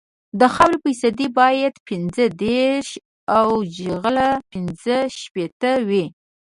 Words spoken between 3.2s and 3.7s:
او